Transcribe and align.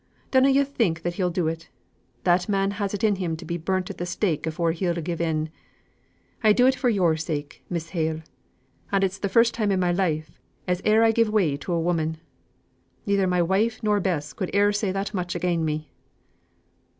Dunna 0.31 0.49
yo' 0.49 0.63
think 0.63 1.03
that 1.03 1.13
he'll 1.13 1.29
do 1.29 1.47
it. 1.47 1.69
That 2.23 2.49
man 2.49 2.71
has 2.81 2.95
it 2.95 3.03
in 3.03 3.17
him 3.17 3.37
to 3.37 3.45
be 3.45 3.59
burnt 3.59 3.91
at 3.91 3.99
the 3.99 4.07
stake 4.07 4.47
afore 4.47 4.71
he'll 4.71 4.95
give 4.95 5.21
in. 5.21 5.51
I'll 6.43 6.55
do 6.55 6.65
it 6.65 6.73
for 6.73 6.89
yo'r 6.89 7.15
sake, 7.17 7.63
Miss 7.69 7.89
Hale, 7.89 8.23
and 8.91 9.03
it's 9.03 9.19
first 9.19 9.53
time 9.53 9.71
in 9.71 9.79
my 9.79 9.91
life 9.91 10.31
as 10.67 10.81
e'er 10.87 11.03
I 11.03 11.11
give 11.11 11.29
way 11.29 11.55
to 11.57 11.73
a 11.73 11.79
woman. 11.79 12.17
Neither 13.05 13.27
my 13.27 13.43
wife 13.43 13.83
nor 13.83 13.99
Bess 13.99 14.33
could 14.33 14.49
e'er 14.55 14.71
say 14.71 14.91
that 14.91 15.13
much 15.13 15.35
again 15.35 15.63
me." 15.63 15.91